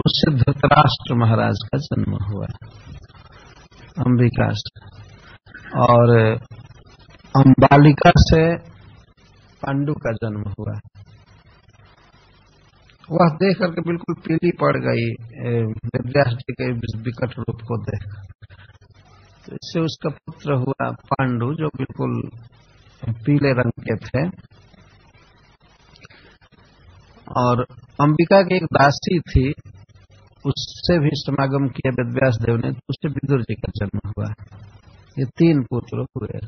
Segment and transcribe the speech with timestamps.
[0.00, 2.46] उससे धृतराष्ट्र महाराज का जन्म हुआ
[3.98, 4.80] अंबिका से।
[5.80, 6.32] और,
[7.36, 8.56] अंबालिका से
[9.62, 10.78] पांडु का जन्म हुआ
[13.10, 15.10] वह देख करके बिल्कुल पीली पड़ गई
[15.96, 18.02] विद्यास जी के विकट रूप को देख।
[19.46, 22.30] तो इससे उसका पुत्र हुआ पांडु, जो बिल्कुल
[23.24, 24.28] पीले रंग के थे।
[27.38, 27.66] और
[28.00, 29.52] अंबिका की एक दासी थी
[30.44, 34.32] उससे भी समागम किया वेदव्यास देव ने तो उससे विदुर जी का जन्म हुआ
[35.18, 36.40] ये तीन पुत्र हुए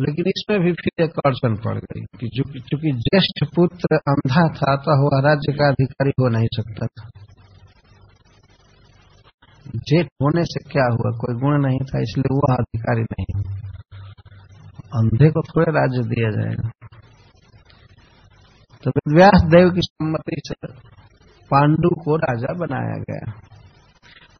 [0.00, 4.96] लेकिन इसमें भी फिर एक अड़चन पड़ गई कि चूँकि ज्येष्ठ पुत्र अंधा था तो
[5.02, 7.08] वह राज्य का अधिकारी हो नहीं सकता था।
[9.88, 11.10] जेठ होने से क्या हुआ?
[11.18, 13.42] कोई गुण नहीं था, इसलिए वह अधिकारी नहीं
[15.00, 16.70] अंधे को थोड़े राज्य दिया जाएगा।
[18.84, 20.54] तो व्यास देव की सम्मति से
[21.50, 23.32] पांडु को राजा बनाया गया।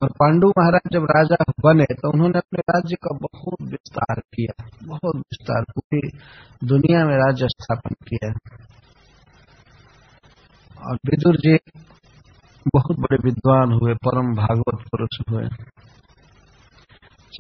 [0.03, 5.17] और पांडु महाराज जब राजा बने तो उन्होंने अपने राज्य का बहुत विस्तार किया, बहुत
[5.17, 6.01] विस्तार, पूरी
[6.65, 8.33] दुनिया में राज्य स्थापन किया।
[10.87, 11.57] और विदुर जी
[12.75, 15.45] बहुत बड़े विद्वान हुए, परम भागवत पुरुष हुए।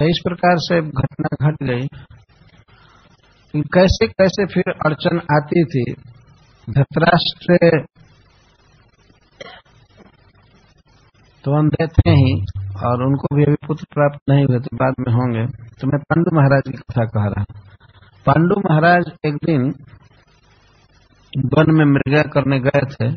[0.01, 1.87] इस प्रकार से घटना घट गई।
[3.55, 5.93] कैसे कैसे फिर अड़चन आती थी?
[6.71, 7.81] धृतराष्ट्र
[11.49, 12.33] तो अंधे थे ही
[12.87, 15.45] और उनको भी अभी पुत्र प्राप्त नहीं हुए तो बाद में होंगे।
[15.81, 17.45] तो मैं पांडु महाराज की कथा कह रहा
[18.27, 19.65] पांडु महाराज एक दिन
[21.55, 23.09] वन में मृगा करने गए थे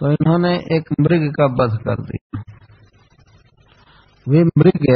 [0.00, 2.42] तो इन्होंने एक मृग का वध कर दिया।
[4.26, 4.86] वे मृग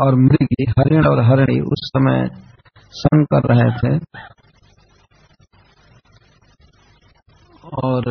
[0.00, 2.28] और मृगी, हरिण और हरिणी उस समय
[2.94, 3.92] संग कर रहे थे।
[7.80, 8.02] और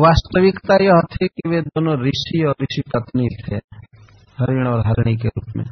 [0.00, 3.56] वास्तविकता यह थी कि वे दोनों ऋषि और ऋषि पत्नी थे,
[4.38, 5.64] हरिण और हरिणी के रूप में।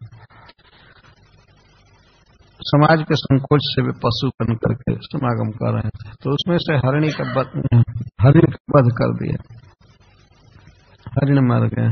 [2.60, 6.76] समाज के संकोच से वे पशु बन करके समागम कर रहे थे। तो उसमें से
[6.76, 7.24] हरिणी का
[8.20, 9.36] हरिण का वध कर दिया।
[11.10, 11.90] हरिण मर गए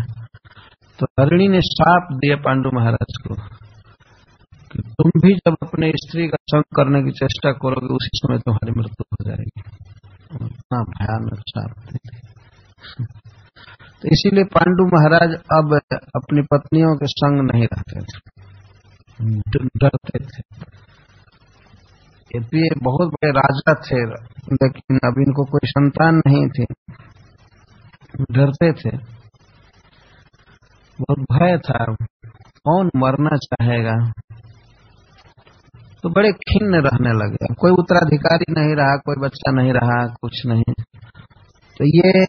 [0.99, 3.35] तो हरिणी ने साप दिया पांडु महाराज को
[4.73, 8.73] कि तुम भी जब अपने स्त्री का संग करने की चेष्टा करोगे, उसी समय तुम्हारी
[8.73, 9.63] मृत्यु हो जाएगी।
[10.47, 11.99] इतना भयानक साप थे।
[14.03, 15.81] तो इसीलिए पांडु महाराज अब
[16.17, 18.35] अपनी पत्नियों के संग नहीं रहते थे।
[19.77, 20.43] डरते थे।
[22.37, 24.07] यदि ये बहुत बड़े राजा थे
[24.53, 26.67] लेकिन अब इनको कोई संतान नहीं थी।
[28.31, 28.97] डरते थे।
[31.01, 31.95] बहुत भय था।
[32.65, 34.13] कौन मरना चाहेगा?
[36.03, 40.73] तो बड़े खिन्न रहने लगे। कोई उत्तराधिकारी नहीं रहा कोई बच्चा नहीं रहा कुछ नहीं।
[41.79, 42.25] तो ये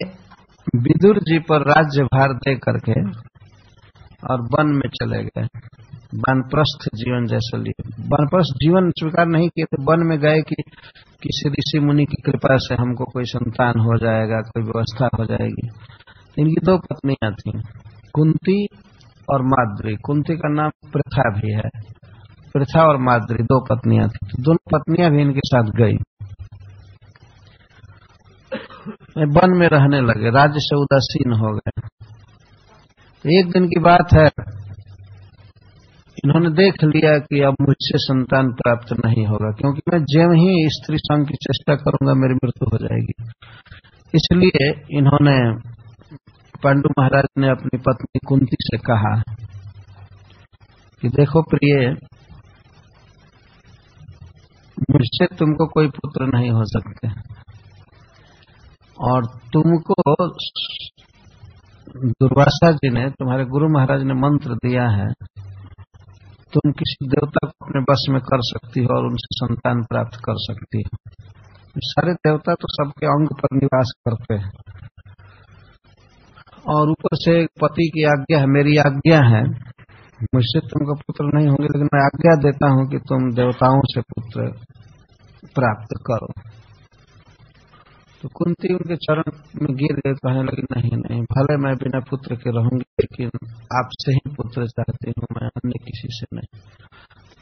[0.76, 3.02] विदुर जी पर राज्य भार दे करके
[4.32, 5.48] और वन में चले गए।
[6.16, 10.56] वनप्रस्थ जीवन जैसे लिए। वनप्रस्थ जीवन स्वीकार नहीं किए थे वन में गए कि
[11.24, 15.70] किसी ऋषि मुनि की कृपा से हमको कोई संतान हो जाएगा, कोई व्यवस्था हो जाएगी।
[16.40, 17.52] इनकी दो पत्नियाँ थी,
[18.14, 18.68] कुंती
[19.30, 21.70] और माद्री। कुंती का नाम प्रथा भी है।
[22.54, 25.98] प्रथा और माद्री, दो पत्नियाँ थी। तो दोनों पत्नियाँ भी इनके साथ गई।
[29.16, 31.82] वन में रहने लगे राज्य से उदासीन हो गए।
[33.26, 34.26] तो एक दिन की बात है,
[36.18, 40.98] इन्होंने देख लिया कि अब मुझसे संतान प्राप्त नहीं होगा, क्योंकि मैं जब ही स्त्री
[40.98, 43.14] संघ की चेष्टा करूँगा, मेरी मृत्यु हो जाएगी।
[44.14, 45.38] इसलिए इन्होंने
[46.64, 49.16] पांडु महाराज ने अपनी पत्नी कुंती से कहा
[51.04, 51.90] कि देखो प्रिय,
[54.92, 57.08] मुझसे तुमको कोई पुत्र नहीं हो सकते।
[59.00, 60.26] और तुमको
[61.98, 65.08] दुर्वासा जी ने, तुम्हारे गुरु महाराज ने मंत्र दिया है,
[66.54, 70.34] तुम किसी देवता को अपने बस में कर सकती हो और उनसे संतान प्राप्त कर
[70.38, 70.98] सकती हो।
[71.78, 74.52] सारे देवता तो सबके अंग पर निवास करते हैं।
[76.70, 79.44] और ऊपर से पति की आज्ञा है, मेरी आज्ञा है,
[80.36, 84.48] मुझसे तुमको पुत्र नहीं होंगे, लेकिन मैं आज्ञा देता हूँ कि तुम देवताओं से पुत्र
[85.56, 86.55] प्राप्त करो।
[88.26, 89.24] तो कुंती उनके चरण
[89.62, 93.28] में गिर गए कहने लगी नहीं नहीं। भले मैं बिना पुत्र के रहूँगी, लेकिन
[93.78, 96.60] आपसे ही पुत्र चाहती हूँ, मैं अन्य किसी से नहीं।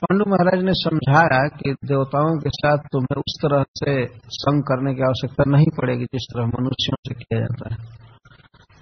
[0.01, 5.01] पांडु महाराज ने समझाया कि देवताओं के साथ तुम्हें उस तरह से संग करने की
[5.01, 7.77] आवश्यकता नहीं पड़ेगी, जिस तरह मनुष्यों से किया जाता है।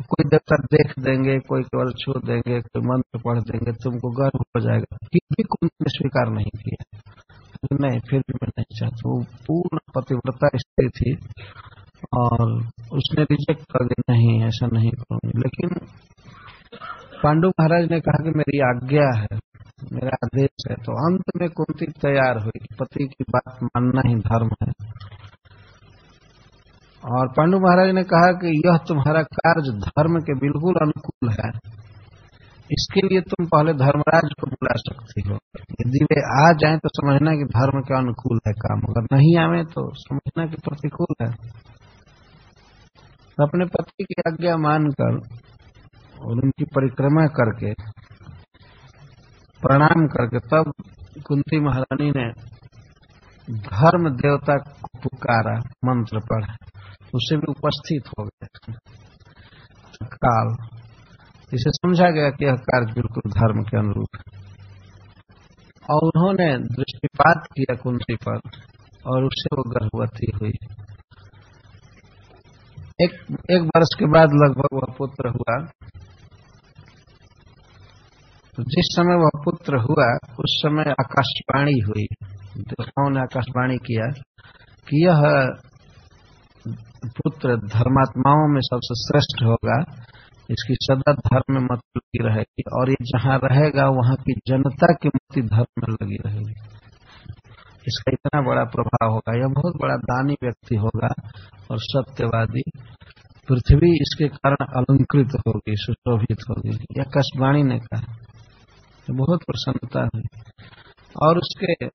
[0.10, 4.62] कोई देवता देख देंगे, कोई केवल छू देंगे, कोई मंत्र पढ़ देंगे, तुमको गर्व हो
[4.62, 7.00] जाएगा। फिर भी कुंत ने स्वीकार नहीं किया।
[7.74, 11.18] नहीं, फिर भी मैं नहीं चाहता वो पूर्ण पतिव्रता स्त्री थी
[12.14, 12.52] और
[12.94, 15.70] उसने रिजेक्ट कर दिया नहीं, ऐसा नहीं करूँगी। लेकिन
[17.24, 19.40] पांडु महाराज ने कहा कि मेरी आज्ञा है,
[19.94, 24.50] मेरा आदेश है। तो अंत में कुंती तैयार हुई पति की बात मानना ही धर्म
[24.64, 24.72] है।
[27.12, 31.82] और पांडु महाराज ने कहा कि यह तुम्हारा कार्य धर्म के बिल्कुल अनुकूल है।
[32.72, 37.32] इसके लिए तुम पहले धर्मराज को बुला सकती हो। यदि वे आ जाए तो समझना
[37.32, 41.34] कि धर्म के अनुकूल है काम। अगर नहीं आवे तो समझना कि प्रतिकूल है।
[43.42, 45.18] अपने पति की आज्ञा मानकर
[46.22, 47.74] और उनकी परिक्रमा करके,
[49.62, 50.74] प्रणाम करके तब
[51.28, 52.32] कुंती महारानी ने
[53.60, 56.56] धर्म देवता को पुकारा, मंत्र पढ़ा।
[57.16, 58.74] उसे भी उपस्थित हो गए
[60.04, 60.68] काल।
[61.54, 64.42] इसे समझा गया कि यह कार्य बिल्कुल धर्म के अनुरूप है।
[65.90, 68.40] और उन्होंने दृष्टिपात किया कुंती पर
[69.08, 70.81] और उससे वो गर्भवती हुई।
[73.04, 73.12] एक
[73.52, 75.58] एक वर्ष के बाद लगभग वह पुत्र हुआ।
[78.56, 82.08] तो जिस समय वह पुत्र हुआ, उस समय आकाशवाणी हुई।
[82.58, 84.06] देवताओं ने आकाशवाणी किया
[84.90, 85.22] कि यह
[87.08, 90.08] पुत्र धर्मात्माओं में सबसे श्रेष्ठ होगा।
[90.50, 95.08] इसकी सदा धर्म में मत लगी रहेगी और ये जहाँ रहेगा, वहाँ की जनता की
[95.08, 96.54] मति धर्म में लगी रहेगी।
[97.88, 101.08] इसका इतना बड़ा प्रभाव होगा, यह बहुत बड़ा दानी व्यक्ति होगा।
[101.72, 102.64] और सत्यवादी
[103.50, 108.14] पृथ्वी इसके कारण अलंकृत होगी सुशोभित होगी यह कशवाणी ने कहा।
[109.08, 110.24] तो बहुत प्रसन्नता हुई
[111.24, 111.86] और उसके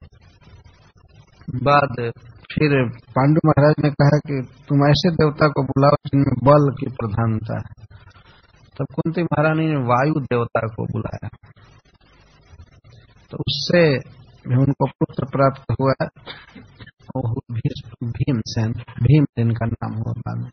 [1.56, 2.12] बाद
[2.52, 7.58] फिर पांडु महाराज ने कहा कि तुम ऐसे देवता को बुलाओ जिनमें बल की प्रधानता
[7.58, 7.86] है।
[8.78, 11.28] तब कुंती महारानी ने वायु देवता को बुलाया।
[13.30, 13.98] तो उससे
[14.48, 16.08] भी उनको पुत्र प्राप्त हुआ।
[18.04, 18.72] भीमसेन
[19.02, 20.50] भीम इनका नाम हुआ बाद में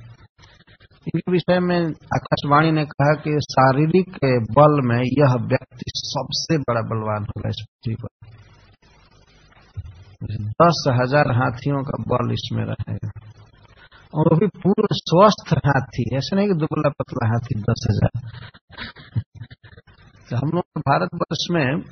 [1.07, 4.11] इनके विषय में आकाशवाणी ने कहा कि शारीरिक
[4.51, 8.07] बल में यह व्यक्ति सबसे बड़ा बलवान होगा इस पृथ्वी पर
[10.61, 13.11] दस हज़ार हाथियों का बल इसमें रहेगा
[14.13, 18.39] और वो भी पूर्ण स्वस्थ हाथी ऐसे नहीं कि दुबला पतला हाथी, दस हज़ार।
[20.29, 21.83] तो हम लोग भारतवर्ष में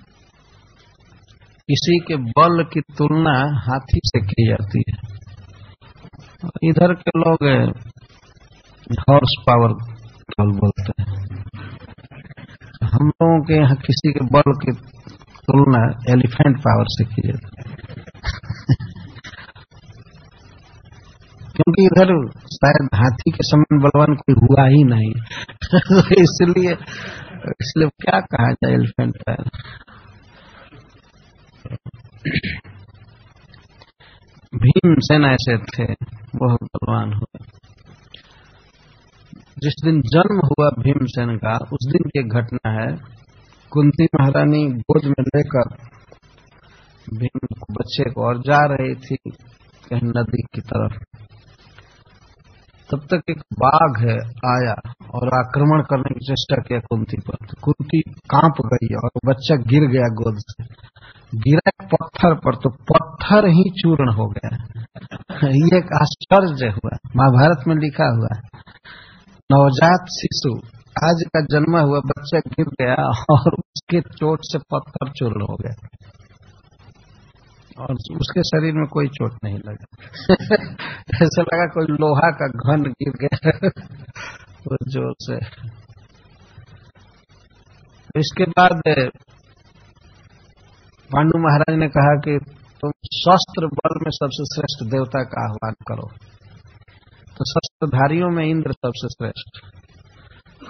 [1.72, 4.96] किसी के बल की तुलना हाथी से की जाती है।
[6.64, 7.44] इधर के लोग
[9.00, 9.74] हॉर्स पावर
[10.32, 11.08] बल बोलते हैं।
[12.84, 14.72] हम लोगों के यहाँ किसी के बल की
[15.48, 17.64] तुलना एलिफेंट पावर से की जाती है।
[21.56, 25.12] क्योंकि इधर शायद हाथी के समान बलवान कोई हुआ ही नहीं।
[26.24, 26.72] इसलिए
[27.62, 29.50] इसलिए क्या कहा जाए एलिफेंट पैर
[34.56, 35.96] भीमसेन ऐसे थे
[36.36, 37.40] बहुत बलवान हुए।
[39.60, 42.98] जिस दिन जन्म हुआ भीमसेन का, उस दिन की घटना है,
[43.72, 45.64] कुंती महारानी गोद में लेकर
[47.18, 49.16] भीम बच्चे को और जा रही थी
[49.90, 51.04] कहीं नदी की तरफ़।
[52.92, 58.02] तब तक एक बाघ है आया और आक्रमण करने की चेष्टा किया कुंती पर। कुंती
[58.02, 60.64] काँप गई और बच्चा गिर गया गोद से।
[61.36, 64.56] गिरा पत्थर पर तो पत्थर ही चूर्ण हो गया।
[65.48, 68.42] ये एक आश्चर्य हुआ। महाभारत में लिखा हुआ
[69.52, 70.56] नवजात शिशु,
[71.08, 72.96] आज का जन्मा हुआ, बच्चा गिर गया
[73.34, 75.88] और उसके चोट से पत्थर चूर्ण हो गया।
[77.84, 79.86] और उसके शरीर में कोई चोट नहीं लगा।
[81.24, 83.52] ऐसा लगा कोई लोहा का घन गिर गया।
[84.68, 85.36] वो ज़ोर से।
[88.20, 88.82] इसके बाद
[91.12, 92.40] पांडु महाराज ने कहा कि
[92.82, 96.08] तुम शस्त्र बल में सबसे श्रेष्ठ देवता का आह्वान करो।
[97.38, 99.72] तो शस्त्रधारियों में इंद्र सबसे श्रेष्ठ।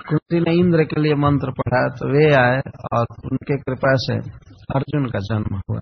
[0.09, 2.61] कुंती ने इंद्र के लिए मंत्र पढ़ा तो वे आए
[2.93, 4.15] और उनके कृपा से
[4.75, 5.79] अर्जुन का जन्म हुआ।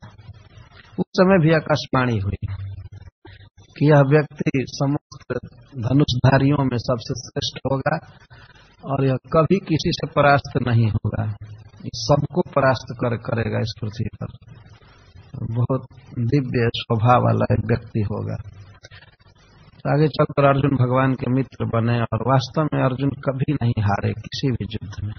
[1.00, 2.48] उस समय भी आकाशवाणी हुई
[3.78, 5.34] कि यह व्यक्ति समस्त
[5.78, 7.98] धनुषधारियों में सबसे श्रेष्ठ होगा।
[8.86, 11.36] और यह कभी किसी से परास्त नहीं होगा।
[11.86, 14.28] सबको परास्त कर करेगा इस पृथ्वी पर।
[15.56, 15.82] बहुत
[16.20, 18.36] दिव्य स्वभाव वाला एक व्यक्ति होगा।
[19.78, 24.14] तो आगे चलकर अर्जुन भगवान के मित्र बने और वास्तव में अर्जुन कभी नहीं हारे
[24.14, 25.14] किसी भी युद्ध में।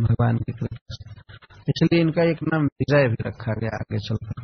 [0.00, 1.18] भगवान की कृपा। से
[1.68, 4.42] इसलिए इनका एक नाम विजय भी रखा गया आगे चलकर।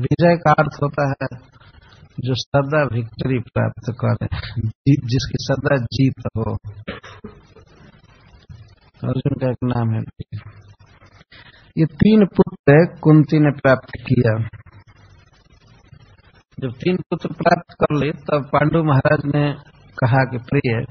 [0.00, 1.59] विजय का अर्थ होता है
[2.20, 4.26] जो सदा विक्ट्री प्राप्त करे
[4.88, 6.56] जिसकी सदा जीत हो।
[9.04, 10.00] अर्जुन का एक नाम है।
[11.78, 14.48] ये तीन पुत्र कुंती ने प्राप्त किया।
[16.60, 19.52] जब तीन पुत्र प्राप्त कर लिए, तब पांडु महाराज ने
[19.98, 20.84] कहा कि प्रिय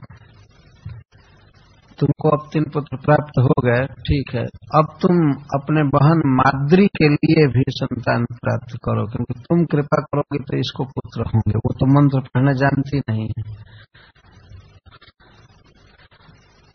[2.00, 4.44] तुमको अब तीन पुत्र प्राप्त हो गए। ठीक है।
[4.76, 5.18] अब तुम
[5.56, 10.84] अपने बहन माद्री के लिए भी संतान प्राप्त करो क्योंकि तुम कृपा करोगे तो इसको
[10.92, 13.44] पुत्र होंगे। वो तो मंत्र पढ़ने जानती नहीं है।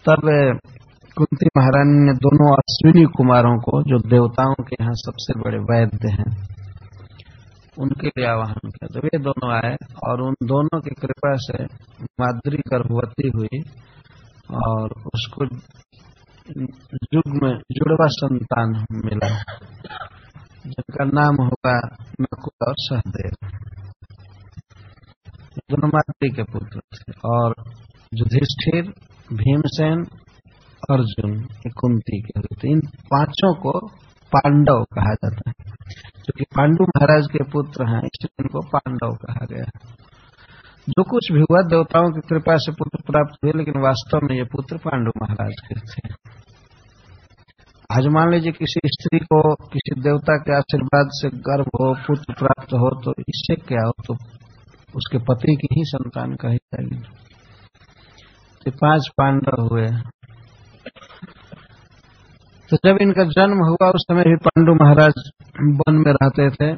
[0.05, 0.31] तब
[1.17, 6.33] कुंती महारानी ने दोनों अश्विनी कुमारों को जो देवताओं के यहाँ सबसे बड़े वैद्य हैं
[7.77, 9.77] उनके लिए आवाहन किया। तो वे दोनों आए
[10.07, 11.65] और उन दोनों की कृपा से
[12.21, 13.61] माद्री गर्भवती हुई।
[14.55, 15.45] और उसको
[17.15, 19.43] युग में जुड़वा संतान मिला।
[20.67, 21.79] जिनका नाम होगा
[22.21, 23.49] नकुल और सहदेव।
[25.71, 27.55] दोनों के पुत्र थे और
[28.15, 28.83] युधिष्ठिर,
[29.33, 30.05] भीमसेन,
[30.91, 31.45] अर्जुन,
[31.81, 33.87] कुंती के थे। इन पाँचों को
[34.37, 35.53] पांडव कहा जाता है।
[36.15, 39.95] क्योंकि पांडु महाराज के पुत्र हैं, इसलिए इनको पांडव कहा गया
[40.89, 44.45] जो कुछ भी हुआ, देवताओं की कृपा से पुत्र प्राप्त हुए, लेकिन वास्तव में ये
[44.45, 46.03] पुत्र पांडु महाराज के थे।
[47.91, 52.73] आज मान लीजिए किसी स्त्री को, किसी देवता के आशीर्वाद से गर्भ हो, पुत्र प्राप्त
[52.75, 54.15] हो तो इससे क्या हो तो
[54.95, 56.99] उसके पति की ही संतान कही जाएगी।
[58.67, 59.87] तो पाँच पांडव हुए।
[62.71, 65.15] तो जब इनका जन्म हुआ, उस समय भी पांडु महाराज
[65.81, 66.69] वन में रहते थे।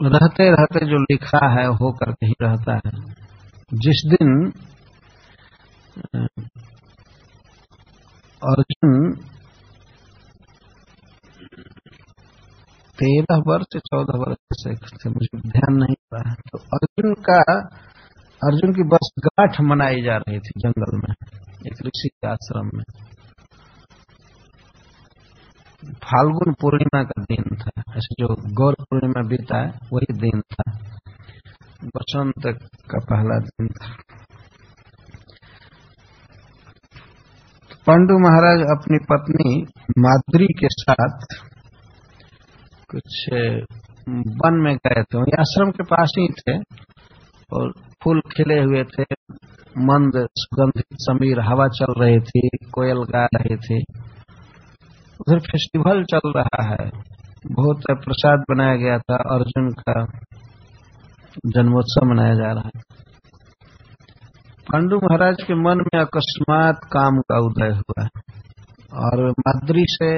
[0.00, 2.90] रहते रहते जो लिखा है हो करके ही रहता है।
[3.74, 4.32] जिस दिन
[8.42, 9.12] अर्जुन
[12.98, 14.36] तेरह वर्ष, चौदह वर्ष
[14.94, 17.40] से मुझे ध्यान नहीं रहा तो अर्जुन का,
[18.42, 21.14] अर्जुन की बस गांठ मनाई जा रही थी जंगल में,
[21.66, 22.84] एक ऋषि के आश्रम में।
[25.84, 30.72] फाल्गुन पूर्णिमा का दिन था। ऐसे जो गौर पूर्णिमा बीता है, वही दिन था।
[31.84, 32.46] बसंत
[32.90, 33.88] का पहला दिन था।
[37.86, 39.62] पांडु महाराज अपनी पत्नी
[39.98, 41.18] माद्री के साथ
[42.90, 43.28] कुछ
[44.08, 46.58] वन में गए थे। वही आश्रम के पास ही थे
[47.52, 49.04] और फूल खिले हुए थे।
[49.78, 53.84] मंद, सुगंधित, समीर हवा चल रही थी, कोयल गा रहे थी।
[55.26, 56.90] उधर फेस्टिवल चल रहा है।
[57.52, 60.04] बहुत प्रसाद बनाया गया था, अर्जुन का
[61.46, 62.80] जन्मोत्सव मनाया जा रहा है।
[64.66, 68.04] पांडु महाराज के मन में अकस्मात काम का उदय हुआ
[69.04, 70.12] और माद्री से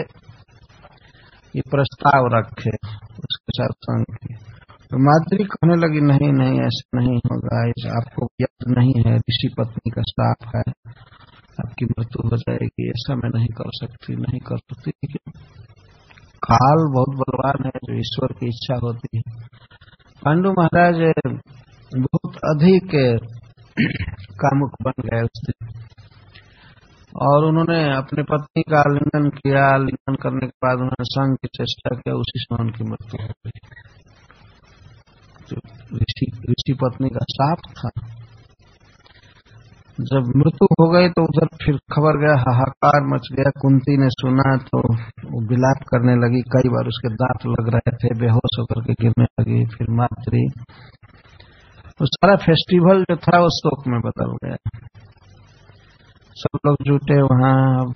[1.55, 2.77] ये प्रस्ताव रखे,
[3.19, 4.05] उसके साथ संग
[4.91, 7.59] तो माद्री कहने लगी, नहीं नहीं, ऐसा नहीं होगा
[7.99, 10.73] आपको याद नहीं है, ऋषि पत्नी का साफ़ है।
[11.67, 15.43] आपकी मृत्यु हो जाएगी, ऐसा मैं नहीं कर सकती, नहीं कर सकती। लेकिन
[16.43, 19.47] काल बहुत बलवान है, जो ईश्वर की इच्छा होती है।
[20.25, 21.13] पांडु महाराज
[21.97, 22.91] बहुत अधिक
[24.31, 25.69] कामुक बन गए उस दिन।
[27.17, 31.97] और उन्होंने अपने पत्नी का आलिंगन किया। आलिंगन करने के बाद उन्होंने संघ की चेष्टा
[31.97, 33.61] किया, उसी समय उनकी मृत्यु हो गई।
[35.95, 38.18] ऋषि ऋषि पत्नी का साप था।
[40.01, 44.57] जब मृत्यु हो गई तो उधर फिर खबर गया, हाहाकार मच गया। कुंती ने सुना
[44.57, 48.93] तो वो विलाप करने लगी। कई बार उसके दांत लग रहे थे, बेहोश होकर के
[48.93, 50.39] गिरने लगी, फिर मातृ।
[52.01, 54.57] वो सारा फेस्टिवल जो था वो शोक में बदल गया।
[56.35, 57.93] सब लोग जुटे वहाँ।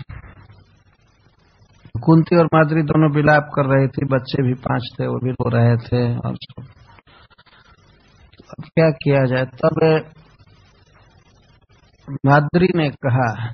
[2.04, 5.48] कुंती और माद्री दोनों विलाप कर रहे थे। बच्चे भी पाँच थे, वो भी रो
[5.48, 6.34] रहे थे और
[8.50, 9.44] अब क्या किया जाए?
[9.44, 10.04] तब
[12.10, 13.52] माद्री ने कहा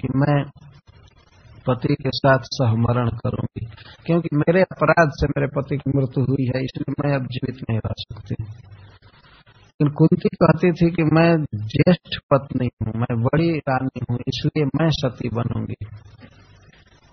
[0.00, 0.44] कि मैं
[1.66, 3.66] पति के साथ सहमरण करूँगी,
[4.06, 7.78] क्योंकि मेरे अपराध से मेरे पति की मृत्यु हुई है, इसलिए मैं अब जीवित नहीं
[7.78, 14.18] रह सकती। लेकिन कुंती कहती थी कि मैं ज्येष्ठ पत्नी हूँ, मैं बड़ी रानी हूँ,
[14.28, 15.86] इसलिए मैं सती बनूँगी।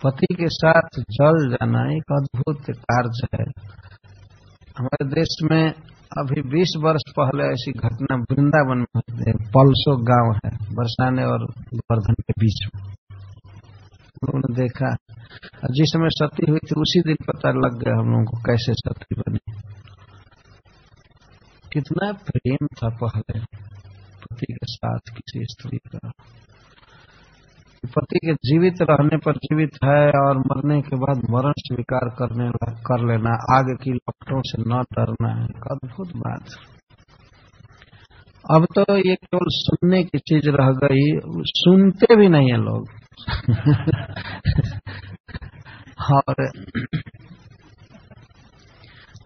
[0.04, 3.46] पति के साथ जल जाना एक अद्भुत कार्य है।
[4.78, 5.74] हमारे देश में
[6.18, 12.34] अभी 20 वर्ष पहले ऐसी घटना वृंदावन में पलसो गाँव है, बरसाने और गोवर्धन के
[12.40, 12.84] बीच में।
[14.24, 14.96] उन्होंने देखा।
[15.72, 19.16] जिस समय सती हुई थी, उसी दिन पता लग गया हम लोगों को कैसे सती
[19.16, 19.54] बनी।
[21.74, 26.12] कितना प्रेम था पहले पति के साथ किसी स्त्री का।
[27.86, 33.08] पति के जीवित रहने पर जीवित है और मरने के बाद मरण स्वीकार करने कर
[33.08, 36.46] लेना आगे की लपटों से न डरना है। अद्भुत बात।
[38.52, 42.90] अब तो ये केवल सुनने की चीज़ रह गई। सुनते भी नहीं है लोग।
[46.14, 46.52] और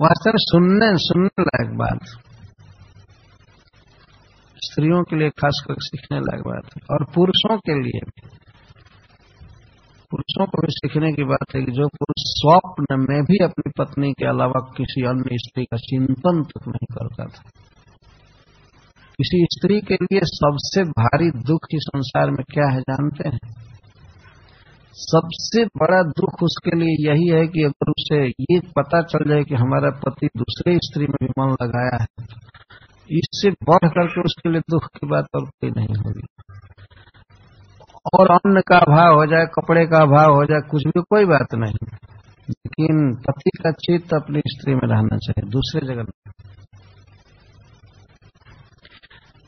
[0.02, 2.00] वास्तव सुनने सुनने लायक बात।
[4.58, 8.30] स्त्रियों के लिए खासकर सीखने लायक बात। है और पुरुषों के लिए। भी
[10.16, 14.14] पुरुषों को भी सीखने की बात है कि जो पुरुष स्वप्न में भी अपनी पत्नी
[14.14, 17.50] के अलावा किसी अन्य स्त्री का चिंतन तक नहीं करता था।
[19.18, 23.40] किसी स्त्री के लिए सबसे भारी दुख इस संसार में क्या है जानते हैं?
[24.94, 29.56] सबसे बड़ा दुख उसके लिए यही है कि अगर उसे ये पता चल जाए कि
[29.56, 32.26] हमारा पति दूसरे स्त्री में भी मन लगाया है
[33.12, 36.22] इससे बढ़ करके उसके लिए दुख की बात और कोई नहीं होगी।
[38.14, 41.56] और अन्न का अभाव हो जाए, कपड़े का अभाव हो जाए, कुछ भी कोई बात
[41.56, 41.88] नहीं।
[42.50, 46.04] लेकिन पति का चित्त अपनी स्त्री में रहना चाहिए, दूसरे जगह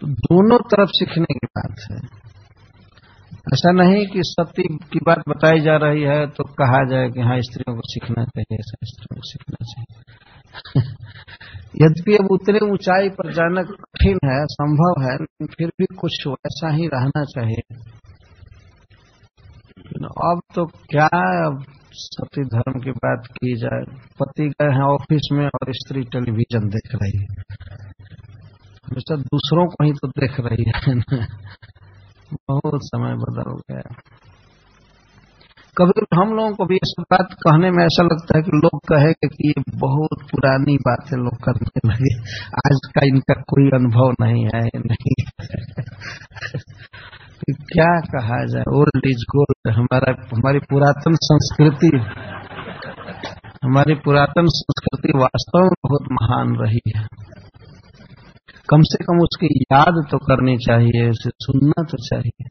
[0.01, 2.27] तो दोनों तरफ़ सीखने की बात है।
[3.53, 7.41] ऐसा नहीं कि सत्य की बात बताई जा रही है तो कहा जाए कि हाँ
[7.41, 10.01] स्त्रियों को सीखना चाहिए, ऐसा स्त्रियों को सीखना चाहिए।
[11.85, 16.87] यद्यपि अब उतने ऊंचाई पर जाना कठिन है, संभव है फिर भी कुछ ऐसा ही
[16.87, 17.75] रहना चाहिए।
[19.95, 21.05] अब तो क्या
[21.47, 21.63] अब
[21.93, 23.83] सती धर्म की बात की जाए।
[24.19, 27.27] पति गए हैं ऑफ़िस में और स्त्री टेलीविज़न देख रही है।
[28.85, 30.95] हमेशा दूसरों को ही तो देख रही है
[32.49, 33.95] बहुत समय बदल गया।
[35.77, 39.13] कभी हम लोगों को भी इस बात कहने में ऐसा लगता है कि लोग कहे
[39.13, 42.15] कि ये बहुत पुरानी बात है लोग करने लगे।
[42.49, 45.15] आज का इनका कोई अनुभव नहीं है, नहीं
[47.49, 48.63] तो क्या कहा जाए?
[48.69, 51.91] ओल्ड इज़ गोल्ड हमारा, हमारी पुरातन संस्कृति,
[53.63, 57.07] हमारी पुरातन संस्कृति वास्तव में बहुत महान रही है।
[58.69, 62.45] कम से कम उसकी याद तो करनी चाहिए, उसे सुनना तो चाहिए।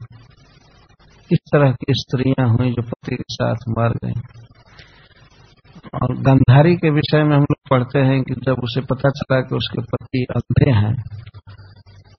[1.31, 4.21] इस तरह की स्त्रियाँ हुई जो पति के साथ मर गई।
[5.95, 9.55] और गंधारी के विषय में हम लोग पढ़ते हैं कि जब उसे पता चला कि
[9.55, 11.03] उसके पति अंधे हैं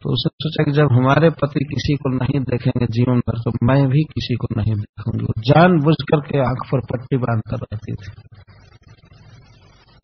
[0.02, 3.88] तो उसने सोचा कि जब हमारे पति किसी को नहीं देखेंगे जीवन भर तो मैं
[3.88, 8.12] भी किसी को नहीं देखूँगी। जान बुझ करके आँख पर पट्टी बाँध कर रहती थी।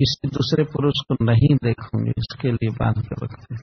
[0.00, 3.56] किसी दूसरे पुरुष को नहीं देखूँगी इसके लिए बाँध कर रखते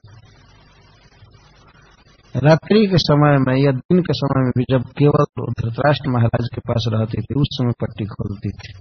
[2.34, 5.24] रात्रि के समय में या दिन के समय में भी जब केवल
[5.60, 8.72] धृतराष्ट्र महाराज के पास रहती थी, उस समय पट्टी खोलती थी।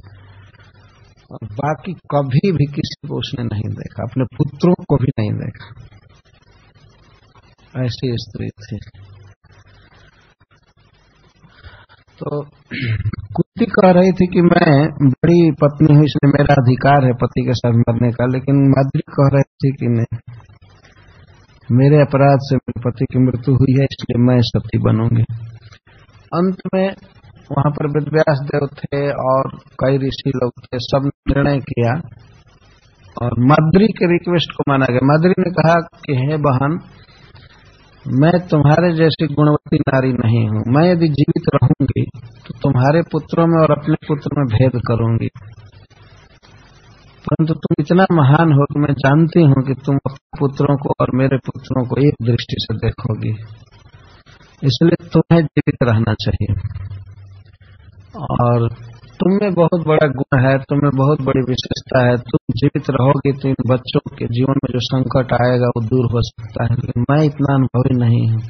[1.31, 5.97] और बाकी कभी भी किसी को उसने नहीं देखा, अपने पुत्रों को भी नहीं देखा।
[7.77, 8.79] ऐसी स्त्री थी
[12.19, 12.41] तो
[13.35, 17.53] कुत्ती कह रही थी कि मैं बड़ी पत्नी हूँ, इसलिए मेरा अधिकार है पति के
[17.53, 20.19] साथ मरने का, लेकिन माधुरी कह रही थी कि नहीं।
[21.77, 25.23] मेरे अपराध से मेरे पति की मृत्यु हुई है, इसलिए मैं सती बनूँगी।
[26.33, 26.89] अंत में
[27.51, 31.93] वहाँ पर विद्यास देव थे और कई ऋषि लोग थे, सब निर्णय किया
[33.21, 36.79] और माद्री के रिक्वेस्ट को माना गया। माद्री ने कहा कि, हे बहन
[38.07, 42.05] मैं तुम्हारे जैसी गुणवती नारी नहीं हूँ। मैं यदि जीवित रहूँगी
[42.47, 45.27] तो तुम्हारे पुत्रों में और अपने पुत्र में भेद करूँगी।
[47.25, 51.07] परंतु तुम इतना महान हो कि मैं जानती हूँ कि तुम अपने पुत्रों को और
[51.15, 53.31] मेरे पुत्रों को एक दृष्टि से देखोगी।
[54.63, 56.55] इसलिए तुम्हें जीवित रहना चाहिए।
[58.31, 58.69] और
[59.21, 63.49] तुम में बहुत बड़ा गुण है, तुम्हें बहुत बड़ी विशेषता है। तुम जीवित रहोगे तो
[63.49, 67.21] इन बच्चों के जीवन में जो संकट आएगा, वो दूर हो सकता है। लेकिन मैं
[67.25, 68.41] इतना अनुभवी नहीं हूँ,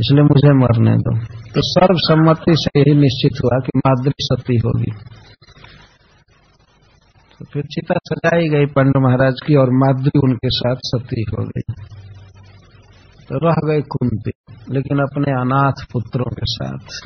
[0.00, 1.14] इसलिए मुझे मरने दो।
[1.54, 4.92] तो सर्वसम्मति से यही निश्चित हुआ कि माद्री सती होगी।
[7.32, 11.64] तो फिर चिता सजाई गई पंड महाराज की और माद्री उनके साथ सती हो गई।
[13.28, 14.32] तो रह गई कुंती,
[14.70, 17.02] लेकिन अपने अनाथ पुत्रों के साथ।